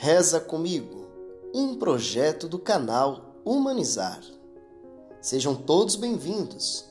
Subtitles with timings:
[0.00, 1.08] Reza comigo,
[1.52, 4.20] um projeto do canal Humanizar.
[5.20, 6.84] Sejam todos bem-vindos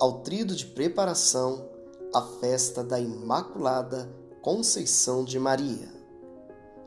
[0.00, 1.68] ao trido de preparação
[2.14, 5.92] à festa da Imaculada Conceição de Maria.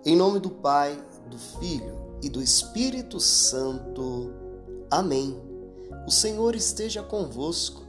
[0.03, 4.33] Em nome do Pai, do Filho e do Espírito Santo.
[4.89, 5.39] Amém.
[6.07, 7.85] O Senhor esteja convosco,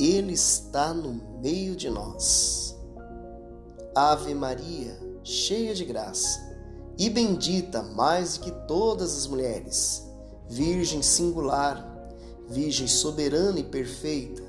[0.00, 2.76] Ele está no meio de nós.
[3.94, 6.47] Ave Maria, cheia de graça,
[6.98, 10.04] e bendita mais que todas as mulheres,
[10.48, 11.86] Virgem singular,
[12.48, 14.42] Virgem soberana e perfeita,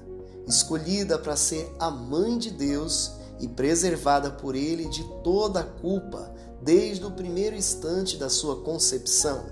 [0.48, 6.34] escolhida para ser a mãe de Deus e preservada por Ele de toda a culpa
[6.60, 9.46] desde o primeiro instante da sua concepção.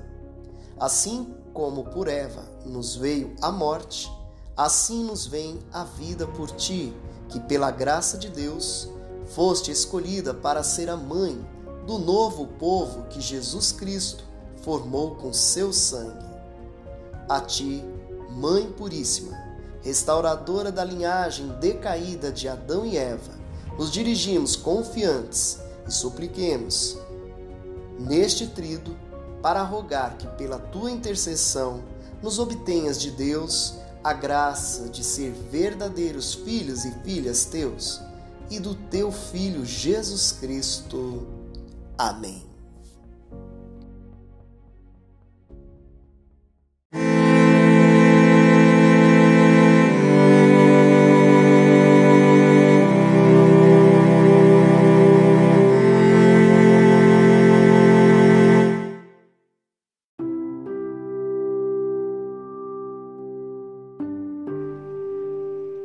[0.79, 4.11] Assim como por Eva nos veio a morte,
[4.55, 6.91] assim nos vem a vida por ti,
[7.29, 8.89] que pela graça de Deus
[9.27, 11.56] foste escolhida para ser a mãe
[11.87, 14.25] do novo povo que Jesus Cristo
[14.61, 16.25] formou com seu sangue.
[17.29, 17.81] A ti,
[18.29, 19.31] Mãe Puríssima,
[19.81, 23.31] restauradora da linhagem decaída de Adão e Eva,
[23.77, 26.97] nos dirigimos confiantes e supliquemos
[27.97, 28.97] neste trido
[29.41, 31.81] para rogar que pela tua intercessão
[32.21, 38.01] nos obtenhas de Deus a graça de ser verdadeiros filhos e filhas teus
[38.49, 41.36] e do teu filho Jesus Cristo.
[41.97, 42.47] Amém.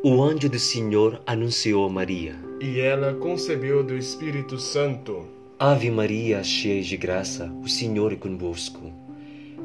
[0.05, 2.35] O anjo do Senhor anunciou a Maria.
[2.61, 5.42] E ela concebeu do Espírito Santo.
[5.65, 8.93] Ave Maria, cheia de graça, o Senhor é convosco.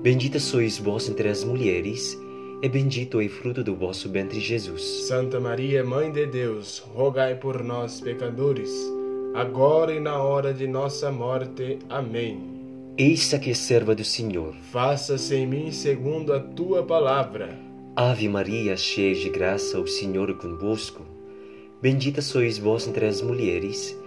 [0.03, 2.16] Bendita sois vós entre as mulheres,
[2.62, 5.07] e bendito é o fruto do vosso ventre, Jesus.
[5.07, 8.69] Santa Maria, Mãe de Deus, rogai por nós, pecadores,
[9.34, 11.80] agora e na hora de nossa morte.
[11.90, 12.44] Amém.
[12.96, 14.53] Eis que é serva do Senhor.
[14.72, 17.57] Faça-se em mim segundo a tua palavra.
[17.96, 21.02] Ave Maria, cheia de graça, o Senhor é convosco.
[21.81, 24.06] Bendita sois vós entre as mulheres, e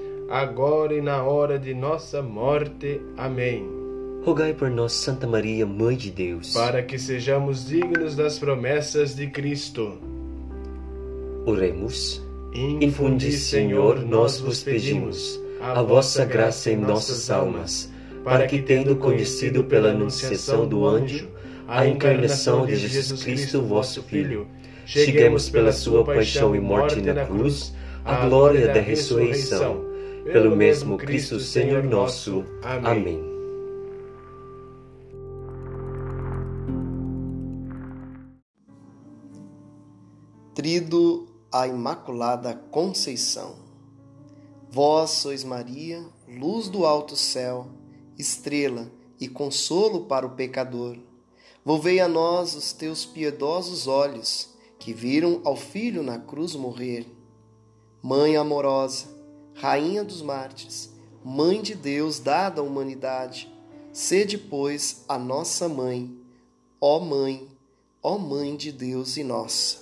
[0.31, 3.01] agora e na hora de nossa morte.
[3.17, 3.67] Amém.
[4.23, 9.27] Rogai por nós, Santa Maria, Mãe de Deus, Para que sejamos dignos das promessas de
[9.27, 9.97] Cristo.
[11.45, 12.23] Oremos.
[12.53, 17.91] Infundi, Senhor, nós vos pedimos, a vossa graça em nossas almas,
[18.23, 21.27] para que, tendo conhecido pela anunciação do anjo
[21.67, 24.47] a encarnação de Jesus Cristo, vosso Filho,
[24.85, 27.73] cheguemos pela sua paixão e morte na cruz
[28.05, 29.90] à glória da ressurreição.
[30.23, 32.45] Pelo mesmo Cristo, Senhor nosso.
[32.63, 33.19] Amém.
[40.53, 43.55] Trido a Imaculada Conceição.
[44.69, 47.67] Vós sois Maria, luz do alto céu,
[48.17, 50.97] estrela e consolo para o pecador.
[51.65, 57.05] Volvei a nós os teus piedosos olhos, que viram ao Filho na cruz morrer.
[58.01, 59.10] Mãe amorosa,
[59.53, 60.89] Rainha dos mártires,
[61.23, 63.51] Mãe de Deus dada à humanidade,
[63.93, 66.19] sede, pois, a nossa mãe,
[66.79, 67.47] ó Mãe,
[68.01, 69.77] ó Mãe de Deus e nossa.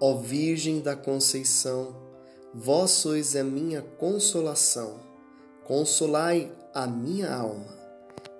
[0.00, 1.96] Ó Virgem da Conceição,
[2.54, 5.00] vós sois a minha consolação,
[5.64, 7.76] consolai a minha alma.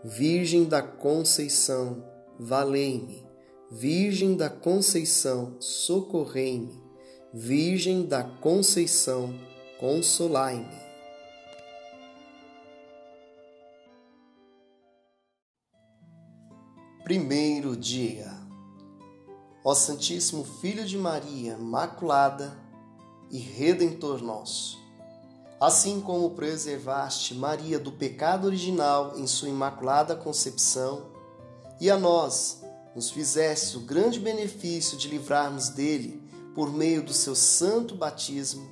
[0.05, 2.05] Virgem da Conceição,
[2.39, 3.28] valei-me.
[3.71, 6.83] Virgem da Conceição, socorrei-me.
[7.35, 9.39] Virgem da Conceição,
[9.79, 10.75] consolai-me.
[17.05, 18.33] Primeiro dia.
[19.63, 22.57] Ó Santíssimo Filho de Maria, Maculada
[23.31, 24.79] e Redentor nosso,
[25.61, 31.13] assim como preservaste Maria do pecado original em sua imaculada concepção,
[31.79, 32.63] e a nós
[32.99, 36.21] nos fizeste o grande benefício de livrarmos dele
[36.53, 38.69] por meio do seu santo batismo,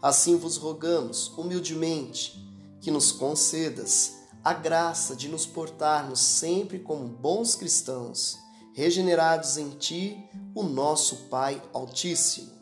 [0.00, 2.42] assim vos rogamos humildemente
[2.80, 8.38] que nos concedas a graça de nos portarmos sempre como bons cristãos,
[8.72, 12.52] regenerados em Ti, o nosso Pai Altíssimo.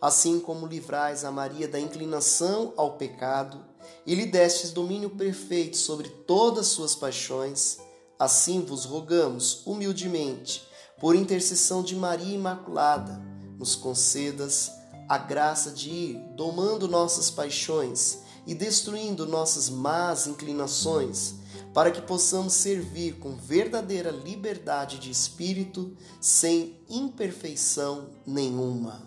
[0.00, 3.64] Assim como livrais a Maria da inclinação ao pecado
[4.06, 7.80] e lhe destes domínio perfeito sobre todas suas paixões,
[8.18, 10.66] assim vos rogamos humildemente,
[10.98, 13.20] por intercessão de Maria Imaculada,
[13.58, 14.70] nos concedas
[15.08, 21.34] a graça de ir domando nossas paixões e destruindo nossas más inclinações,
[21.74, 29.02] para que possamos servir com verdadeira liberdade de espírito, sem imperfeição nenhuma.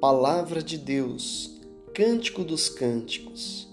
[0.00, 1.53] Palavra de Deus,
[1.94, 3.72] Cântico dos Cânticos.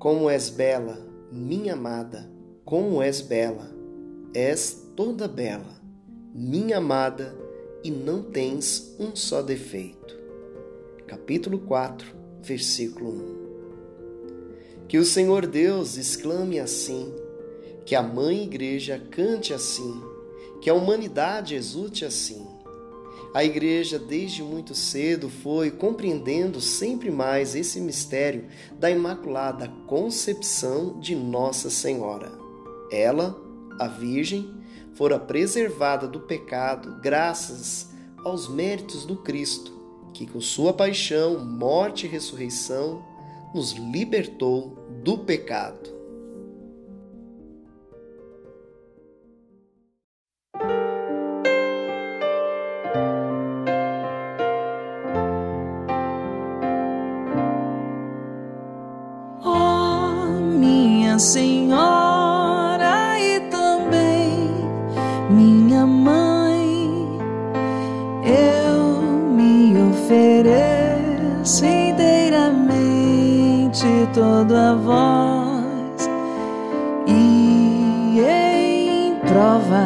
[0.00, 0.98] Como és bela,
[1.30, 2.28] minha amada,
[2.64, 3.70] como és bela,
[4.34, 5.80] és toda bela,
[6.34, 7.38] minha amada
[7.84, 10.18] e não tens um só defeito.
[11.06, 12.08] Capítulo 4,
[12.42, 14.86] versículo 1.
[14.88, 17.14] Que o Senhor Deus exclame assim,
[17.84, 20.02] que a Mãe Igreja cante assim,
[20.60, 22.55] que a humanidade exulte assim.
[23.36, 28.46] A Igreja, desde muito cedo, foi compreendendo sempre mais esse mistério
[28.78, 32.32] da Imaculada Concepção de Nossa Senhora.
[32.90, 33.38] Ela,
[33.78, 34.54] a Virgem,
[34.94, 37.90] fora preservada do pecado graças
[38.24, 39.70] aos méritos do Cristo,
[40.14, 43.04] que com sua paixão, morte e ressurreição
[43.54, 45.95] nos libertou do pecado.
[61.16, 62.16] Minha Senhora
[74.16, 76.08] todo a voz
[77.06, 79.84] e em prova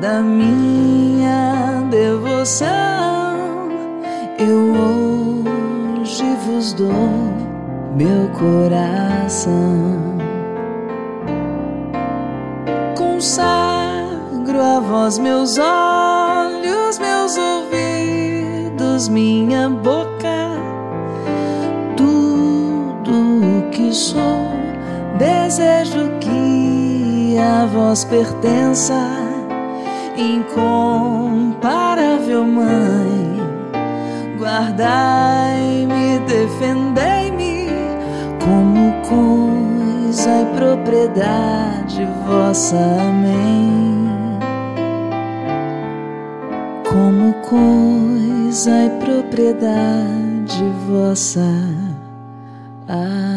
[0.00, 2.68] da minha devoção
[4.38, 4.72] eu
[5.98, 7.29] hoje vos dou
[7.96, 9.50] meu coração.
[12.96, 20.10] Consagro a vós meus olhos meus ouvidos minha boca.
[23.90, 24.46] Que sou,
[25.16, 28.94] desejo que a vós pertença,
[30.16, 33.40] incomparável Mãe.
[34.38, 36.99] Guardai-me, defendei-me
[38.80, 42.76] como coisa e propriedade vossa.
[42.76, 44.08] Amém.
[46.88, 51.46] Como coisa e propriedade vossa.
[52.88, 53.29] Amém.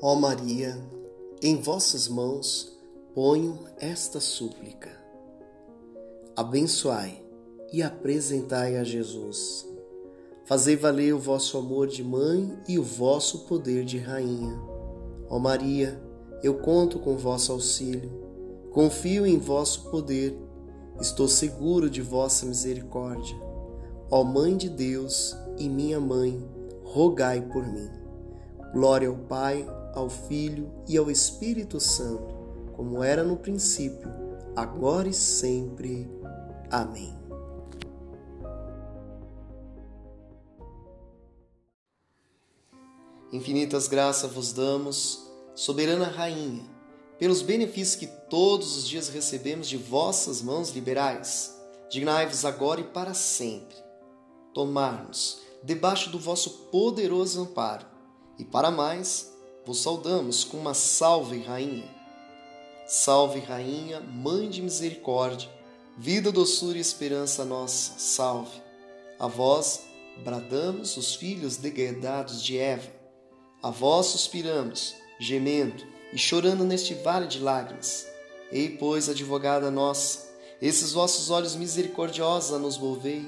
[0.00, 0.76] Ó Maria,
[1.42, 2.78] em vossas mãos
[3.14, 5.06] ponho esta súplica
[6.36, 7.24] abençoai
[7.72, 9.66] e apresentai a Jesus.
[10.44, 14.60] Fazei valer o vosso amor de mãe e o vosso poder de rainha.
[15.30, 15.98] Ó Maria,
[16.42, 18.12] eu conto com vosso auxílio,
[18.70, 20.38] confio em vosso poder,
[21.00, 23.36] estou seguro de vossa misericórdia.
[24.10, 26.46] Ó Mãe de Deus e minha mãe,
[26.84, 27.90] rogai por mim.
[28.72, 29.66] Glória ao Pai,
[29.98, 32.34] ao Filho e ao Espírito Santo,
[32.74, 34.12] como era no princípio,
[34.54, 36.08] agora e sempre.
[36.70, 37.16] Amém.
[43.32, 46.64] Infinitas graças vos damos, soberana Rainha,
[47.18, 51.54] pelos benefícios que todos os dias recebemos de vossas mãos liberais.
[51.90, 53.76] Dignai-vos agora e para sempre
[54.52, 57.86] tomar-nos debaixo do vosso poderoso amparo.
[58.38, 59.35] E para mais,
[59.66, 61.94] vos saudamos com uma salve, Rainha.
[62.86, 65.56] Salve, Rainha, Mãe de Misericórdia
[65.98, 68.60] Vida, doçura e esperança nossa, salve.
[69.18, 69.80] A vós
[70.22, 72.92] bradamos os filhos degredados de Eva.
[73.62, 75.82] A vós suspiramos, gemendo
[76.12, 78.06] e chorando neste vale de lágrimas.
[78.52, 80.28] Ei, pois, advogada nossa,
[80.60, 83.26] esses vossos olhos misericordiosos a nos volvei,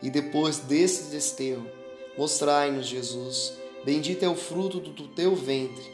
[0.00, 1.68] e depois desse desterro,
[2.16, 3.54] mostrai-nos Jesus.
[3.84, 5.84] Bendito é o fruto do teu ventre,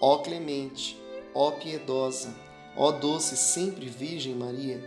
[0.00, 0.96] ó clemente,
[1.34, 2.34] ó piedosa,
[2.76, 4.80] ó doce sempre Virgem Maria,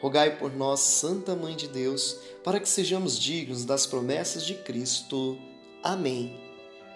[0.00, 5.38] rogai por nós, Santa Mãe de Deus, para que sejamos dignos das promessas de Cristo.
[5.82, 6.40] Amém.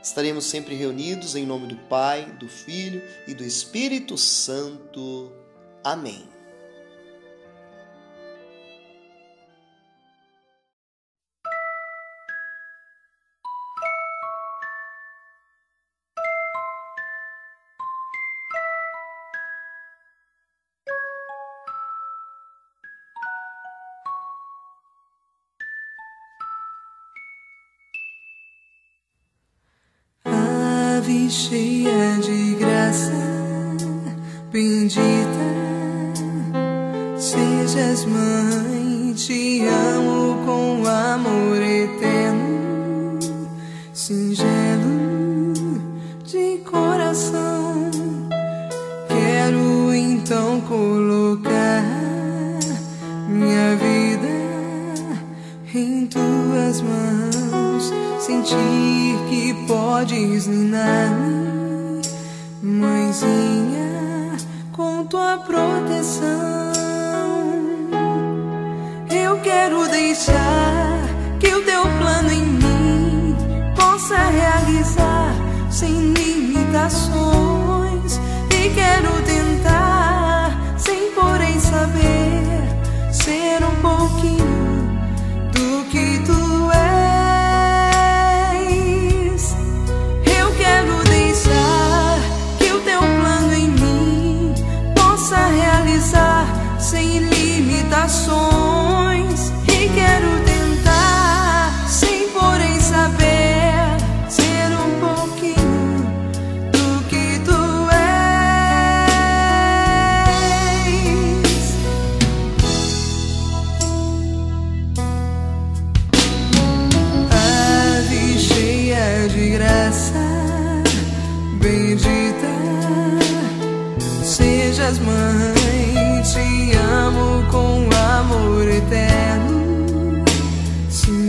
[0.02, 5.32] Estaremos sempre reunidos em nome do Pai, do Filho e do Espírito Santo.
[5.82, 6.24] Amém.
[31.30, 33.12] Cheia de graça,
[34.52, 35.64] bendita
[37.24, 43.18] sejas mãe, te amo com amor eterno,
[43.92, 45.52] singelo
[46.24, 47.90] de coração.
[49.08, 51.82] Quero então colocar
[53.28, 54.28] minha vida
[55.74, 57.23] em tuas mãos,
[58.24, 62.00] sentir que podes ninar-me,
[62.62, 64.32] mãezinha,
[64.72, 66.72] com tua proteção.
[69.10, 70.98] Eu quero deixar
[71.38, 73.36] que o teu plano em mim
[73.76, 75.34] possa realizar
[75.70, 77.33] sem limitações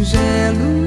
[0.06, 0.85] singelo